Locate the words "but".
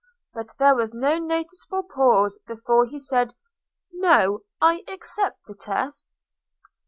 0.33-0.57